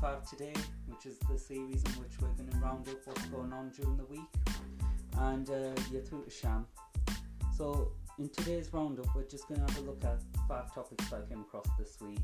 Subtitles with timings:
[0.00, 0.52] 5 today,
[0.86, 3.96] which is the series in which we're going to round up what's going on during
[3.96, 4.20] the week.
[5.18, 6.66] And uh, you're through to Sham.
[7.56, 11.24] So, in today's roundup, we're just going to have a look at five topics that
[11.24, 12.20] I came across this week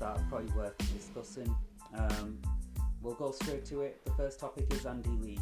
[0.00, 1.54] that are probably worth discussing.
[1.96, 2.38] Um,
[3.00, 4.04] we'll go straight to it.
[4.04, 5.40] The first topic is Andy Lee.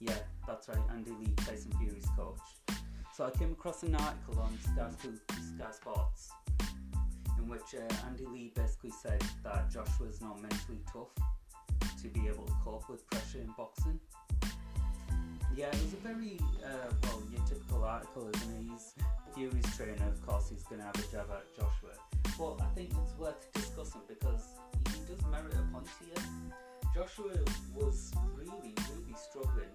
[0.00, 0.14] Yeah,
[0.46, 2.38] that's right, Andy Lee, Tyson Fury's coach.
[3.14, 6.32] So I came across an article on Sky, Sky Sports
[7.52, 11.12] which uh, Andy Lee basically said that Joshua is not mentally tough
[12.00, 14.00] to be able to cope with pressure in boxing.
[15.54, 18.70] Yeah, it was a very, uh, well, your typical article, isn't it?
[18.70, 18.94] He's
[19.34, 21.92] Fury's trainer, of course, he's going to have a jab at Joshua.
[22.38, 24.56] But I think it's worth discussing because
[24.88, 26.24] he does merit a point here.
[26.94, 27.36] Joshua
[27.74, 29.72] was really, really struggling.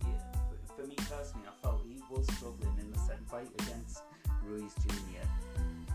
[0.00, 0.40] Yeah,
[0.76, 4.00] for, me personally, I felt he was struggling in the second fight against
[4.42, 5.28] Ruiz Jr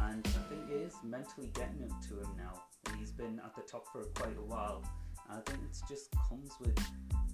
[0.02, 2.64] and I think is mentally getting him to him now.
[2.86, 4.84] And He's been at the top for quite a while.
[5.30, 6.78] And I think it just comes with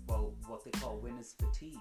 [0.07, 1.77] well what they call winner's fatigue.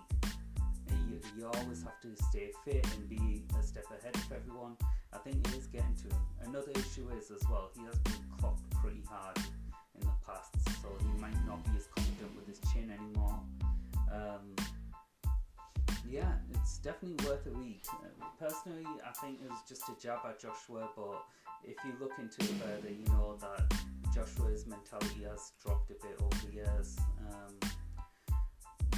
[1.08, 4.76] You, you always have to stay fit and be a step ahead of everyone.
[5.12, 6.22] I think it is getting to him.
[6.44, 9.36] Another issue is as well he has been clocked pretty hard
[9.94, 13.40] in the past, so he might not be as confident with his chin anymore.
[16.12, 17.80] Yeah, it's definitely worth a read.
[17.90, 21.24] Uh, personally, I think it was just a jab at Joshua, but
[21.64, 23.72] if you look into it further, you know that
[24.12, 26.98] Joshua's mentality has dropped a bit over the years.
[27.30, 27.70] Um,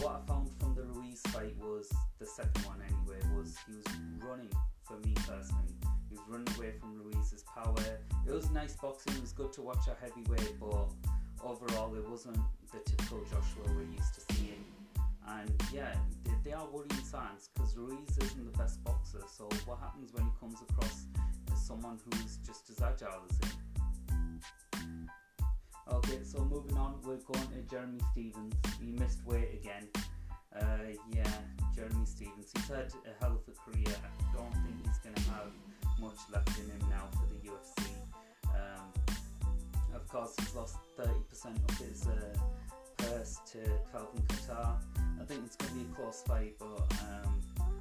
[0.01, 3.87] what I found from the Ruiz fight was the second one anyway was he was
[4.29, 4.51] running
[4.83, 5.77] for me personally.
[6.11, 7.77] He was running away from Ruiz's power.
[8.27, 9.15] It was nice boxing.
[9.15, 10.91] It was good to watch a heavyweight, but
[11.45, 12.39] overall it wasn't
[12.73, 14.65] the typical Joshua we're used to seeing.
[15.29, 15.95] And yeah,
[16.25, 19.23] they, they are worrying signs because Ruiz isn't the best boxer.
[19.29, 21.07] So what happens when he comes across
[21.57, 23.59] someone who's just as agile as him?
[25.93, 28.55] Okay, so moving on, we're going to Jeremy Stephens.
[28.81, 29.89] He missed weight again.
[30.55, 31.31] Uh, yeah,
[31.75, 32.51] Jeremy Stephens.
[32.55, 33.95] He's had a hell of a career.
[33.95, 35.53] I don't think he's going to have
[36.01, 37.91] much left in him now for the UFC.
[38.55, 39.15] Um,
[39.95, 41.07] of course, he's lost 30%
[41.69, 42.35] of his uh,
[42.97, 43.59] purse to
[43.93, 44.77] Calvin Kattar.
[45.25, 47.41] I think it's going to be a close fight, but um,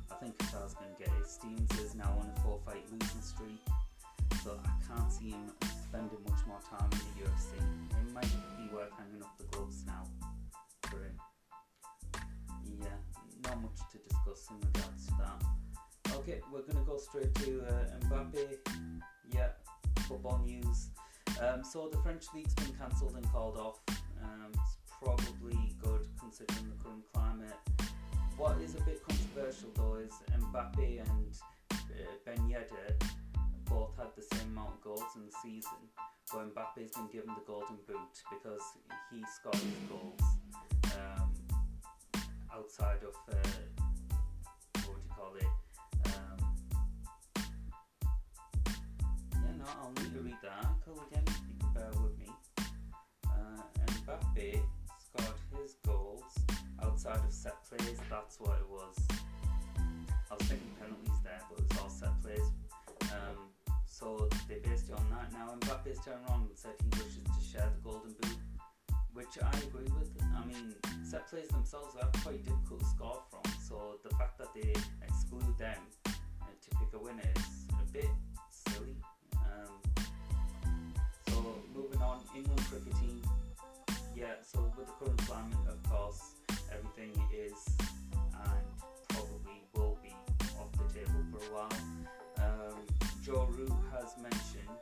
[0.10, 1.28] I think Kattar's going to get it.
[1.28, 3.60] Stephens is now on a four fight losing streak,
[4.42, 5.52] so I can't see him
[5.84, 7.60] spending much more time in the UFC.
[7.60, 10.08] It might be worth hanging up the gloves now
[10.84, 11.20] for him.
[12.80, 12.96] Yeah,
[13.44, 16.16] not much to discuss in regards to that.
[16.16, 18.56] Okay, we're going to go straight to uh, Mbappe.
[19.34, 19.50] Yeah,
[20.08, 20.92] football news.
[21.42, 23.82] Um, so the French league's been cancelled and called off.
[24.24, 26.03] Um, it's probably good
[26.36, 27.60] considering the current climate.
[28.38, 31.36] What is a bit controversial though is Mbappe and
[31.72, 31.76] uh,
[32.26, 32.96] Ben Yedder
[33.66, 35.78] both had the same amount of goals in the season,
[36.32, 38.62] but Mbappe's been given the golden boot because
[39.12, 40.22] he scored his goals
[40.96, 41.34] um,
[42.52, 43.38] outside of uh,
[44.86, 45.46] what would you call it?
[46.08, 46.40] Um,
[49.34, 51.26] yeah, no, I'll need to read the article again.
[51.28, 52.30] You can bear with me.
[53.28, 54.64] Uh, Mbappe
[57.06, 57.98] outside of set plays.
[58.10, 58.96] That's what it was.
[59.78, 62.52] I was taking penalties there, but it was all set plays.
[63.12, 63.52] Um,
[63.86, 65.32] so they based it on that.
[65.34, 68.38] Now Mbappe's turned around and said he wishes to share the golden boot,
[69.14, 70.10] which I agree with.
[70.22, 73.52] I mean, set plays themselves are quite difficult to score from.
[73.68, 74.74] So the fact that they
[75.06, 76.12] exclude them uh,
[76.46, 78.10] to pick a winner is a bit
[78.50, 78.96] silly.
[79.36, 80.06] Um,
[81.28, 83.22] so moving on, England cricket team.
[91.44, 91.70] A while.
[92.40, 92.80] Um,
[93.24, 94.80] Joe Root has mentioned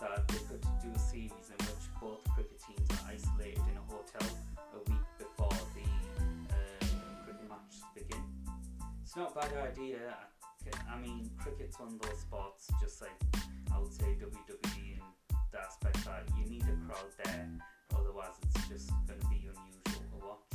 [0.00, 3.84] that they could do a series in which both cricket teams are isolated in a
[3.86, 4.28] hotel
[4.74, 5.86] a week before the
[6.50, 6.86] uh,
[7.24, 8.24] cricket matches begin.
[9.02, 10.14] It's not a bad idea.
[10.88, 13.16] I mean, cricket's one of those sports, just like
[13.74, 15.02] I would say WWE in
[15.52, 17.48] the aspect that you need a crowd there
[18.10, 20.49] otherwise it's just going to be unusual to watch.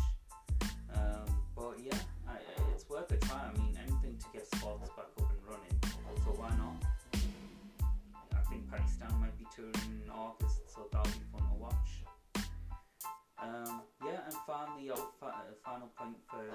[14.92, 15.32] Our uh,
[15.64, 16.46] final point for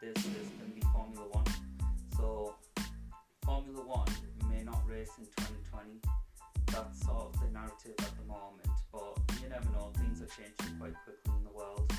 [0.00, 1.44] this is going to be Formula One.
[2.16, 2.54] So,
[3.44, 4.08] Formula One
[4.48, 6.00] may not race in 2020.
[6.72, 10.78] That's sort of the narrative at the moment, but you never know, things are changing
[10.80, 11.92] quite quickly in the world.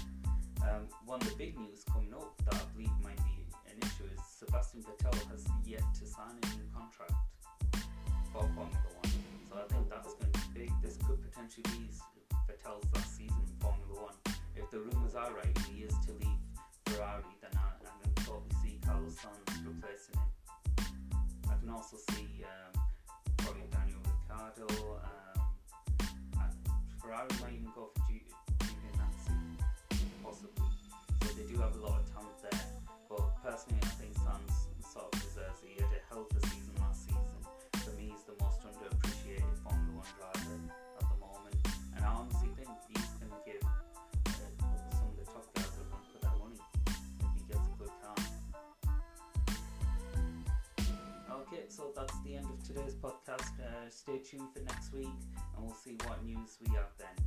[0.66, 4.10] Um, one of the big news coming up that I believe might be an issue
[4.10, 7.14] is Sebastian Vettel has yet to sign a new contract
[8.34, 9.14] for Formula One.
[9.50, 10.72] So I think that's going to be big.
[10.82, 11.94] This could potentially be
[12.50, 12.86] Vettel's
[15.16, 15.58] was alright.
[15.70, 16.44] He used to leave
[16.88, 20.30] Ferrari, then I, I can probably see Carlos Sainz replacing him.
[21.50, 22.82] I can also see um,
[23.38, 24.68] probably Daniel Ricciardo.
[25.04, 26.50] Um,
[27.02, 28.25] Ferrari might even go for G-
[51.66, 53.60] Okay, so that's the end of today's podcast.
[53.60, 55.08] Uh, stay tuned for next week,
[55.56, 57.25] and we'll see what news we have then.